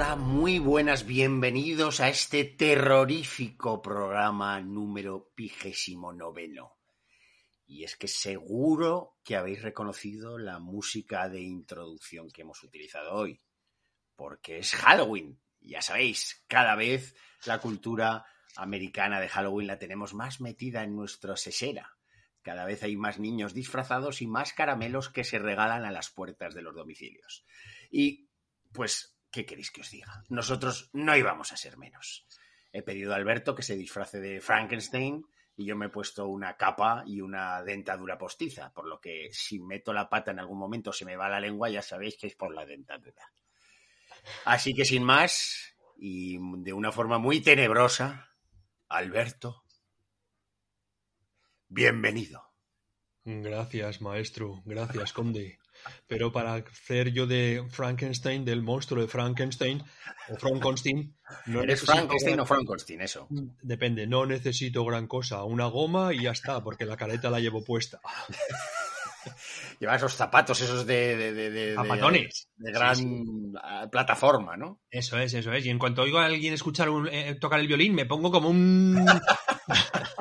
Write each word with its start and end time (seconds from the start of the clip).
Muy 0.00 0.58
buenas, 0.58 1.04
bienvenidos 1.04 2.00
a 2.00 2.08
este 2.08 2.44
terrorífico 2.44 3.82
programa 3.82 4.58
número 4.62 5.30
vigésimo 5.36 6.14
noveno. 6.14 6.78
Y 7.66 7.84
es 7.84 7.96
que 7.96 8.08
seguro 8.08 9.18
que 9.22 9.36
habéis 9.36 9.60
reconocido 9.60 10.38
la 10.38 10.58
música 10.58 11.28
de 11.28 11.42
introducción 11.42 12.30
que 12.30 12.42
hemos 12.42 12.62
utilizado 12.64 13.12
hoy, 13.12 13.42
porque 14.16 14.58
es 14.58 14.74
Halloween. 14.74 15.38
Ya 15.60 15.82
sabéis, 15.82 16.44
cada 16.48 16.76
vez 16.76 17.14
la 17.44 17.60
cultura 17.60 18.24
americana 18.56 19.20
de 19.20 19.28
Halloween 19.28 19.66
la 19.66 19.78
tenemos 19.78 20.14
más 20.14 20.40
metida 20.40 20.82
en 20.82 20.96
nuestra 20.96 21.36
sesera. 21.36 21.98
Cada 22.40 22.64
vez 22.64 22.82
hay 22.82 22.96
más 22.96 23.18
niños 23.18 23.52
disfrazados 23.52 24.22
y 24.22 24.26
más 24.26 24.54
caramelos 24.54 25.10
que 25.10 25.24
se 25.24 25.38
regalan 25.38 25.84
a 25.84 25.92
las 25.92 26.08
puertas 26.08 26.54
de 26.54 26.62
los 26.62 26.74
domicilios. 26.74 27.44
Y 27.90 28.30
pues 28.72 29.19
¿qué 29.30 29.46
queréis 29.46 29.70
que 29.70 29.80
os 29.80 29.90
diga? 29.90 30.24
Nosotros 30.28 30.90
no 30.92 31.16
íbamos 31.16 31.52
a 31.52 31.56
ser 31.56 31.76
menos. 31.76 32.26
He 32.72 32.82
pedido 32.82 33.12
a 33.12 33.16
Alberto 33.16 33.54
que 33.54 33.62
se 33.62 33.76
disfrace 33.76 34.20
de 34.20 34.40
Frankenstein 34.40 35.24
y 35.56 35.66
yo 35.66 35.76
me 35.76 35.86
he 35.86 35.90
puesto 35.90 36.26
una 36.26 36.56
capa 36.56 37.02
y 37.06 37.20
una 37.20 37.62
dentadura 37.62 38.16
postiza, 38.16 38.72
por 38.72 38.86
lo 38.86 39.00
que 39.00 39.28
si 39.32 39.58
meto 39.60 39.92
la 39.92 40.08
pata 40.08 40.30
en 40.30 40.38
algún 40.38 40.58
momento 40.58 40.92
se 40.92 41.04
me 41.04 41.16
va 41.16 41.28
la 41.28 41.40
lengua, 41.40 41.68
ya 41.68 41.82
sabéis 41.82 42.16
que 42.16 42.28
es 42.28 42.34
por 42.34 42.54
la 42.54 42.64
dentadura. 42.64 43.30
Así 44.44 44.74
que 44.74 44.84
sin 44.84 45.02
más, 45.02 45.74
y 45.98 46.38
de 46.62 46.72
una 46.72 46.92
forma 46.92 47.18
muy 47.18 47.40
tenebrosa, 47.40 48.30
Alberto, 48.88 49.64
bienvenido. 51.68 52.49
Gracias, 53.42 54.00
maestro. 54.00 54.62
Gracias, 54.64 55.12
conde. 55.12 55.58
Pero 56.06 56.32
para 56.32 56.54
hacer 56.54 57.12
yo 57.12 57.26
de 57.26 57.64
Frankenstein, 57.70 58.44
del 58.44 58.62
monstruo 58.62 59.00
de 59.00 59.08
Frankenstein, 59.08 59.82
o 60.28 60.36
Frankenstein... 60.36 61.14
No 61.46 61.62
¿Eres 61.62 61.82
Frankenstein 61.82 62.40
o 62.40 62.46
Frankenstein, 62.46 63.00
eso? 63.00 63.28
Depende, 63.62 64.06
no 64.06 64.26
necesito 64.26 64.84
gran 64.84 65.06
cosa. 65.06 65.44
Una 65.44 65.66
goma 65.66 66.12
y 66.12 66.24
ya 66.24 66.32
está, 66.32 66.62
porque 66.62 66.84
la 66.84 66.96
careta 66.96 67.30
la 67.30 67.40
llevo 67.40 67.64
puesta. 67.64 68.00
Lleva 69.78 69.96
esos 69.96 70.14
zapatos, 70.14 70.60
esos 70.60 70.86
de... 70.86 71.16
de, 71.16 71.32
de, 71.32 71.50
de 71.50 71.76
De, 72.56 72.72
gran 72.72 73.52
plataforma, 73.90 74.56
¿no? 74.56 74.80
Eso 74.90 75.18
es, 75.18 75.32
eso 75.34 75.52
es. 75.52 75.64
Y 75.64 75.70
en 75.70 75.78
cuanto 75.78 76.02
oigo 76.02 76.18
a 76.18 76.26
alguien 76.26 76.52
escuchar 76.52 76.88
eh, 77.10 77.36
tocar 77.40 77.60
el 77.60 77.66
violín, 77.66 77.94
me 77.94 78.06
pongo 78.06 78.30
como 78.30 78.50
un... 78.50 79.06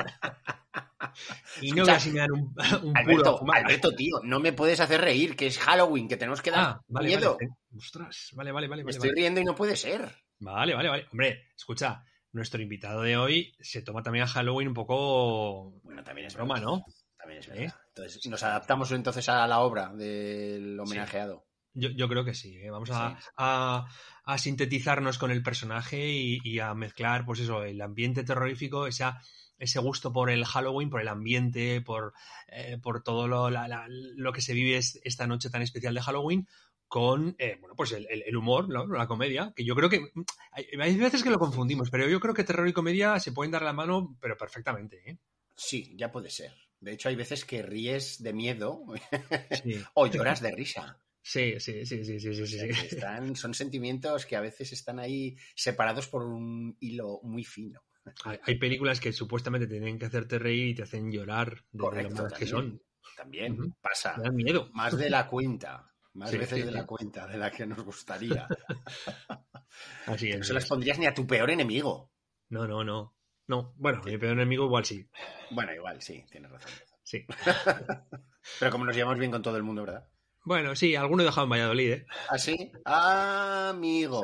Y 1.61 1.71
no 1.71 1.85
casi 1.85 2.11
me 2.11 2.19
dan 2.19 2.31
un, 2.31 2.55
un 2.83 2.97
Alberto, 2.97 3.41
Alberto, 3.51 3.91
tío, 3.95 4.19
no 4.23 4.39
me 4.39 4.53
puedes 4.53 4.79
hacer 4.79 5.01
reír, 5.01 5.35
que 5.35 5.47
es 5.47 5.57
Halloween, 5.59 6.07
que 6.07 6.17
tenemos 6.17 6.41
que 6.41 6.51
dar 6.51 6.59
ah, 6.59 7.01
miedo. 7.01 7.37
Vale. 7.39 7.51
Ostras, 7.77 8.29
vale, 8.33 8.51
vale, 8.51 8.67
vale. 8.67 8.83
Me 8.83 8.91
estoy 8.91 9.11
riendo 9.11 9.39
y 9.39 9.43
no 9.43 9.55
puede 9.55 9.75
ser. 9.75 10.09
Vale, 10.39 10.73
vale, 10.73 10.89
vale. 10.89 11.07
Hombre, 11.11 11.49
escucha, 11.55 12.03
nuestro 12.31 12.61
invitado 12.61 13.01
de 13.01 13.17
hoy 13.17 13.55
se 13.59 13.81
toma 13.81 14.03
también 14.03 14.23
a 14.23 14.27
Halloween 14.27 14.69
un 14.69 14.73
poco. 14.73 15.71
Bueno, 15.83 16.03
también 16.03 16.27
es 16.27 16.35
broma, 16.35 16.59
¿no? 16.59 16.83
También 17.17 17.39
es 17.39 17.47
¿Eh? 17.49 17.51
verdad. 17.51 17.75
Entonces, 17.89 18.27
nos 18.27 18.43
adaptamos 18.43 18.91
entonces 18.91 19.27
a 19.29 19.45
la 19.47 19.59
obra 19.59 19.93
del 19.93 20.79
homenajeado. 20.79 21.45
Yo, 21.73 21.89
yo, 21.89 22.07
creo 22.07 22.25
que 22.25 22.33
sí. 22.33 22.57
¿eh? 22.57 22.69
Vamos 22.71 22.89
a, 22.91 23.19
a, 23.37 23.87
a, 24.25 24.37
sintetizarnos 24.37 25.17
con 25.17 25.31
el 25.31 25.43
personaje 25.43 26.07
y, 26.09 26.39
y, 26.43 26.59
a 26.59 26.73
mezclar, 26.73 27.25
pues 27.25 27.39
eso, 27.41 27.63
el 27.63 27.79
ambiente 27.81 28.23
terrorífico, 28.23 28.87
esa 28.87 29.21
ese 29.59 29.79
gusto 29.79 30.11
por 30.11 30.31
el 30.31 30.45
Halloween, 30.45 30.89
por 30.89 31.01
el 31.01 31.07
ambiente, 31.07 31.81
por, 31.81 32.13
eh, 32.47 32.77
por 32.81 33.03
todo 33.03 33.27
lo, 33.27 33.49
lo, 33.49 34.33
que 34.33 34.41
se 34.41 34.53
vive 34.53 34.77
esta 34.77 35.27
noche 35.27 35.49
tan 35.49 35.61
especial 35.61 35.93
de 35.93 36.01
Halloween, 36.01 36.47
con 36.87 37.35
eh, 37.37 37.57
bueno, 37.59 37.75
pues 37.75 37.91
el, 37.91 38.07
el 38.09 38.35
humor, 38.35 38.67
la 38.69 39.07
comedia, 39.07 39.53
que 39.55 39.63
yo 39.63 39.75
creo 39.75 39.89
que 39.89 40.11
hay, 40.51 40.97
veces 40.97 41.23
que 41.23 41.29
lo 41.29 41.37
confundimos, 41.37 41.91
pero 41.91 42.09
yo 42.09 42.19
creo 42.19 42.33
que 42.33 42.43
terror 42.43 42.67
y 42.67 42.73
comedia 42.73 43.19
se 43.19 43.31
pueden 43.31 43.51
dar 43.51 43.61
la 43.61 43.73
mano, 43.73 44.17
pero 44.19 44.35
perfectamente. 44.35 45.01
¿eh? 45.05 45.17
Sí, 45.55 45.93
ya 45.95 46.11
puede 46.11 46.31
ser. 46.31 46.51
De 46.79 46.93
hecho, 46.93 47.09
hay 47.09 47.15
veces 47.15 47.45
que 47.45 47.61
ríes 47.61 48.23
de 48.23 48.33
miedo 48.33 48.85
o 49.93 50.07
lloras 50.07 50.41
de 50.41 50.51
risa. 50.51 50.99
Sí, 51.21 51.59
sí, 51.59 51.85
sí, 51.85 52.03
sí, 52.03 52.19
sí, 52.19 52.47
sí. 52.47 52.57
Están, 52.57 53.35
son 53.35 53.53
sentimientos 53.53 54.25
que 54.25 54.35
a 54.35 54.41
veces 54.41 54.71
están 54.71 54.99
ahí 54.99 55.35
separados 55.53 56.07
por 56.07 56.23
un 56.23 56.75
hilo 56.79 57.19
muy 57.21 57.43
fino. 57.43 57.83
Hay, 58.23 58.57
películas 58.57 58.99
que 58.99 59.13
supuestamente 59.13 59.67
tienen 59.67 59.99
que 59.99 60.05
hacerte 60.05 60.39
reír 60.39 60.67
y 60.69 60.75
te 60.75 60.83
hacen 60.83 61.11
llorar 61.11 61.63
de 61.71 62.09
lo 62.09 62.27
que 62.29 62.47
son. 62.47 62.81
También 63.15 63.75
pasa. 63.81 64.15
Me 64.17 64.23
da 64.23 64.31
miedo. 64.31 64.69
Más 64.73 64.97
de 64.97 65.09
la 65.09 65.27
cuenta. 65.27 65.89
Más 66.13 66.31
veces 66.31 66.65
de 66.65 66.71
la 66.71 66.85
cuenta, 66.85 67.27
de 67.27 67.37
la 67.37 67.51
que 67.51 67.65
nos 67.65 67.83
gustaría. 67.83 68.47
Así 70.07 70.31
es. 70.31 70.39
No 70.39 70.43
se 70.43 70.53
las 70.53 70.65
pondrías 70.65 70.97
ni 70.97 71.05
a 71.05 71.13
tu 71.13 71.27
peor 71.27 71.49
enemigo. 71.51 72.11
No, 72.49 72.67
no, 72.67 72.83
no. 72.83 73.15
No, 73.47 73.73
bueno, 73.77 74.01
mi 74.03 74.17
peor 74.17 74.33
enemigo 74.33 74.65
igual 74.65 74.85
sí. 74.85 75.09
Bueno, 75.49 75.73
igual, 75.73 76.01
sí, 76.01 76.23
tienes 76.29 76.51
razón. 76.51 76.71
Sí. 77.03 77.25
Pero 78.59 78.71
como 78.71 78.85
nos 78.85 78.95
llevamos 78.95 79.17
bien 79.17 79.31
con 79.31 79.41
todo 79.41 79.57
el 79.57 79.63
mundo, 79.63 79.85
¿verdad? 79.85 80.07
Bueno, 80.45 80.75
sí, 80.75 80.95
alguno 80.95 81.23
he 81.23 81.25
dejado 81.25 81.45
en 81.45 81.51
Valladolid, 81.51 81.91
¿eh? 81.91 82.05
¿Ah, 82.29 82.37
sí? 82.37 82.71
amigo. 82.85 84.23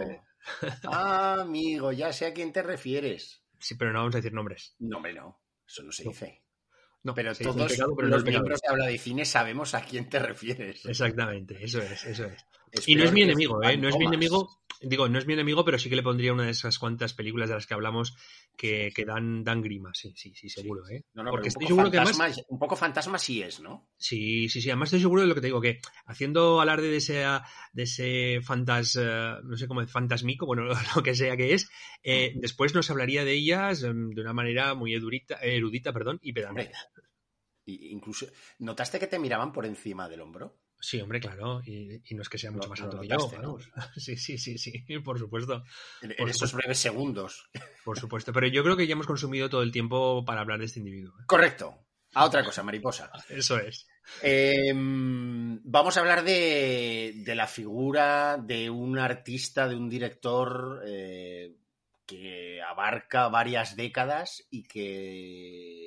amigo, 0.84 1.92
ya 1.92 2.14
sé 2.14 2.28
a 2.28 2.34
quién 2.34 2.54
te 2.54 2.62
refieres. 2.62 3.45
Sí, 3.66 3.74
pero 3.74 3.92
no 3.92 3.98
vamos 3.98 4.14
a 4.14 4.20
decir 4.20 4.32
nombres. 4.32 4.76
No, 4.78 4.98
hombre, 4.98 5.12
no. 5.12 5.42
Eso 5.68 5.82
no 5.82 5.92
se 5.92 6.04
dice. 6.04 6.44
No, 7.02 7.16
pero 7.16 7.34
todos 7.34 7.76
los 7.98 8.24
miembros 8.24 8.62
de 8.62 8.68
Habla 8.70 8.86
de 8.86 9.00
Cine 9.00 9.26
sabemos 9.26 9.74
a 9.74 9.82
quién 9.82 10.08
te 10.08 10.20
refieres. 10.20 10.86
Exactamente, 10.86 11.58
eso 11.64 11.82
es, 11.82 12.06
eso 12.06 12.26
es. 12.26 12.46
Y 12.86 12.96
no 12.96 13.04
es 13.04 13.12
mi 13.12 13.22
enemigo, 13.22 13.64
¿eh? 13.64 13.78
No 13.78 13.90
es 13.90 13.98
mi 13.98 14.06
enemigo, 14.06 14.62
digo, 14.82 15.08
no 15.10 15.18
es 15.20 15.26
mi 15.26 15.34
enemigo, 15.34 15.66
pero 15.66 15.78
sí 15.78 15.90
que 15.90 15.96
le 15.96 16.04
pondría 16.04 16.34
una 16.34 16.46
de 16.46 16.52
esas 16.52 16.80
cuantas 16.80 17.14
películas 17.14 17.50
de 17.50 17.56
las 17.56 17.68
que 17.68 17.74
hablamos 17.74 18.16
que, 18.56 18.92
que 18.96 19.06
dan, 19.06 19.44
dan 19.44 19.62
grima, 19.62 19.92
sí, 19.94 20.14
sí, 20.16 20.34
sí, 20.36 20.50
seguro, 20.50 20.88
¿eh? 20.90 21.04
No, 21.14 21.24
no, 21.24 21.32
Porque 21.32 21.50
estoy 21.50 21.68
seguro 21.68 21.92
que 21.92 22.00
además... 22.00 22.44
Un 22.48 22.60
poco 22.60 22.76
fantasma 22.76 23.18
sí 23.18 23.42
es, 23.42 23.60
¿no? 23.60 23.90
Sí, 23.98 24.50
sí, 24.50 24.62
sí, 24.62 24.70
además 24.70 24.88
estoy 24.88 25.02
seguro 25.02 25.22
de 25.22 25.28
lo 25.28 25.36
que 25.36 25.42
te 25.42 25.48
digo, 25.48 25.62
que 25.62 25.80
haciendo 26.06 26.62
alarde 26.62 26.90
de 26.90 26.98
ese, 26.98 27.26
de 27.74 27.84
ese 27.84 28.42
fantas, 28.42 28.98
eh, 29.00 29.36
no 29.44 29.58
sé 29.58 29.68
cómo, 29.68 29.86
fantasmico, 29.88 30.46
bueno, 30.46 30.64
lo 30.96 31.04
que 31.04 31.16
sea 31.16 31.38
que 31.38 31.54
es, 31.54 31.70
eh, 32.04 32.34
después 32.36 32.74
nos 32.74 32.90
hablaría 32.90 33.26
de 33.26 33.34
ellas 33.34 33.84
em, 33.84 34.12
de 34.12 34.22
una 34.22 34.34
manera 34.34 34.74
muy 34.74 34.94
erudita, 34.94 35.36
erudita 35.42 35.94
perdón, 35.94 36.20
y 36.22 36.34
pedante. 36.34 36.72
Incluso, 37.68 38.28
¿notaste 38.60 39.00
que 39.00 39.08
te 39.08 39.18
miraban 39.18 39.52
por 39.52 39.66
encima 39.66 40.08
del 40.08 40.22
hombro? 40.22 40.65
Sí, 40.86 41.02
hombre, 41.02 41.20
claro. 41.20 41.64
Y, 41.66 42.00
no 42.12 42.22
es 42.22 42.30
que 42.30 42.38
sea 42.38 42.52
mucho 42.52 42.70
más 42.70 42.80
alto 42.80 43.02
que 43.02 43.08
yo. 43.08 43.18
Sí, 43.98 44.18
sí, 44.18 44.38
sí, 44.38 44.60
sí, 44.60 44.84
por 45.04 45.18
supuesto. 45.18 45.64
En, 46.04 46.30
esos 46.30 46.54
breves 46.54 46.78
segundos. 46.78 47.50
Por 47.84 47.98
supuesto. 47.98 48.32
Pero 48.32 48.46
yo 48.48 48.64
creo 48.64 48.78
que 48.78 48.86
ya 48.86 48.94
hemos 48.94 49.08
consumido 49.08 49.50
todo 49.50 49.64
el 49.64 49.72
tiempo 49.72 50.24
para 50.26 50.42
hablar 50.42 50.60
de 50.60 50.66
este 50.66 50.78
individuo. 50.80 51.16
¿eh? 51.20 51.24
Correcto. 51.26 51.76
A 52.14 52.26
otra 52.26 52.44
cosa, 52.44 52.62
mariposa. 52.62 53.12
Eso 53.30 53.58
es. 53.58 53.88
Em, 54.22 55.60
vamos 55.64 55.98
a 55.98 56.02
hablar 56.02 56.24
de, 56.24 57.24
la 57.36 57.48
figura 57.48 58.38
de 58.38 58.70
un 58.70 59.00
artista, 59.00 59.68
de 59.68 59.76
un 59.76 59.90
director 59.90 60.84
eh, 60.86 61.56
que 62.06 62.62
abarca 62.62 63.28
varias 63.30 63.76
décadas 63.76 64.46
y 64.52 64.64
que 64.64 65.85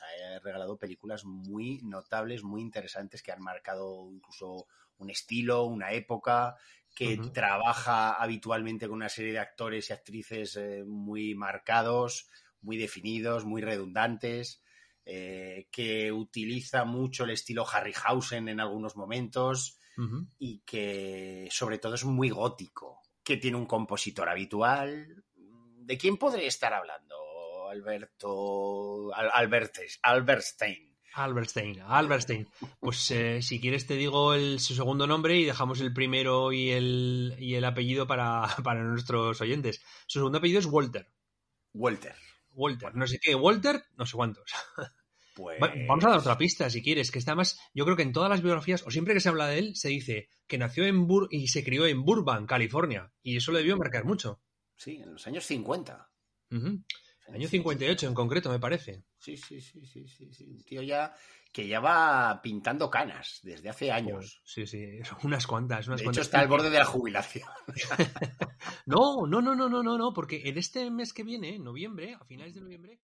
ha 0.00 0.38
regalado 0.40 0.78
películas 0.78 1.24
muy 1.24 1.80
notables, 1.82 2.42
muy 2.42 2.62
interesantes, 2.62 3.22
que 3.22 3.32
han 3.32 3.42
marcado 3.42 4.08
incluso 4.10 4.66
un 4.98 5.10
estilo, 5.10 5.64
una 5.64 5.92
época, 5.92 6.56
que 6.94 7.18
trabaja 7.32 8.14
habitualmente 8.14 8.86
con 8.86 8.96
una 8.96 9.08
serie 9.08 9.32
de 9.32 9.38
actores 9.38 9.88
y 9.88 9.92
actrices 9.92 10.56
eh, 10.56 10.84
muy 10.86 11.34
marcados, 11.34 12.28
muy 12.60 12.76
definidos, 12.76 13.44
muy 13.44 13.62
redundantes, 13.62 14.62
eh, 15.04 15.68
que 15.70 16.12
utiliza 16.12 16.84
mucho 16.84 17.24
el 17.24 17.30
estilo 17.30 17.66
Harryhausen 17.68 18.48
en 18.48 18.60
algunos 18.60 18.96
momentos 18.96 19.78
y 20.38 20.60
que 20.60 21.48
sobre 21.50 21.78
todo 21.78 21.94
es 21.94 22.04
muy 22.04 22.30
gótico, 22.30 23.02
que 23.22 23.36
tiene 23.36 23.56
un 23.56 23.66
compositor 23.66 24.28
habitual. 24.28 25.24
¿De 25.36 25.98
quién 25.98 26.16
podré 26.16 26.46
estar 26.46 26.72
hablando? 26.72 27.11
Alberto 27.72 29.14
Albertes, 29.14 29.98
Albertstein. 30.02 30.92
Albertstein, 31.14 31.80
Albertstein. 31.80 32.46
Pues 32.80 33.10
eh, 33.10 33.42
si 33.42 33.60
quieres 33.60 33.86
te 33.86 33.94
digo 33.94 34.34
el, 34.34 34.60
su 34.60 34.74
segundo 34.74 35.06
nombre 35.06 35.38
y 35.38 35.44
dejamos 35.44 35.80
el 35.80 35.92
primero 35.92 36.52
y 36.52 36.70
el, 36.70 37.34
y 37.38 37.54
el 37.54 37.64
apellido 37.64 38.06
para, 38.06 38.46
para, 38.64 38.82
nuestros 38.82 39.40
oyentes. 39.40 39.82
Su 40.06 40.18
segundo 40.18 40.38
apellido 40.38 40.60
es 40.60 40.66
Walter. 40.66 41.10
Walter. 41.72 42.14
Walter. 42.52 42.94
No 42.94 43.06
sé 43.06 43.18
qué, 43.18 43.34
Walter, 43.34 43.84
no 43.96 44.06
sé 44.06 44.16
cuántos. 44.16 44.44
Pues... 45.34 45.58
vamos 45.88 46.04
a 46.04 46.10
dar 46.10 46.18
otra 46.18 46.36
pista 46.36 46.68
si 46.68 46.82
quieres, 46.82 47.10
que 47.10 47.18
está 47.18 47.34
más, 47.34 47.58
yo 47.72 47.86
creo 47.86 47.96
que 47.96 48.02
en 48.02 48.12
todas 48.12 48.28
las 48.28 48.42
biografías, 48.42 48.82
o 48.86 48.90
siempre 48.90 49.14
que 49.14 49.20
se 49.20 49.30
habla 49.30 49.46
de 49.46 49.60
él, 49.60 49.76
se 49.76 49.88
dice 49.88 50.28
que 50.46 50.58
nació 50.58 50.84
en 50.84 51.06
Bur 51.06 51.26
y 51.30 51.48
se 51.48 51.64
crió 51.64 51.86
en 51.86 52.04
Burbank, 52.04 52.46
California, 52.46 53.10
y 53.22 53.38
eso 53.38 53.50
le 53.50 53.60
debió 53.60 53.78
marcar 53.78 54.04
mucho. 54.04 54.42
Sí, 54.76 54.96
en 54.96 55.14
los 55.14 55.26
años 55.26 55.46
50. 55.46 56.10
Año 57.32 57.48
58 57.48 58.06
en 58.06 58.14
concreto, 58.14 58.50
me 58.50 58.58
parece. 58.58 59.02
Sí, 59.18 59.36
sí, 59.36 59.60
sí, 59.60 59.86
sí, 59.86 60.06
sí, 60.06 60.32
sí. 60.32 60.44
Un 60.44 60.62
tío 60.64 60.82
ya 60.82 61.14
que 61.52 61.68
ya 61.68 61.80
va 61.80 62.40
pintando 62.42 62.90
canas 62.90 63.40
desde 63.42 63.68
hace 63.68 63.92
años. 63.92 64.40
sí, 64.44 64.66
sí, 64.66 65.00
unas 65.22 65.46
cuantas, 65.46 65.86
unas 65.86 66.00
de 66.00 66.06
hecho, 66.06 66.22
está 66.22 66.40
al 66.40 66.48
borde 66.48 66.70
de 66.70 66.78
la 66.78 66.84
jubilación. 66.84 67.48
No, 68.86 69.26
no, 69.26 69.40
no, 69.40 69.54
no, 69.54 69.68
no, 69.68 69.82
no, 69.82 69.96
no, 69.96 70.12
porque 70.12 70.42
en 70.44 70.58
este 70.58 70.90
mes 70.90 71.12
que 71.12 71.22
viene, 71.22 71.58
noviembre, 71.58 72.14
a 72.14 72.24
finales 72.24 72.54
de 72.54 72.60
noviembre. 72.60 73.00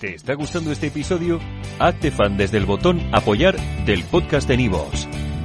¿Te 0.00 0.14
está 0.14 0.34
gustando 0.34 0.72
este 0.72 0.88
episodio? 0.88 1.40
Hazte 1.78 2.10
fan 2.10 2.36
desde 2.36 2.58
el 2.58 2.66
botón 2.66 3.00
Apoyar 3.14 3.56
del 3.86 4.04
podcast 4.04 4.48
de 4.48 4.56
Nivos. 4.56 5.08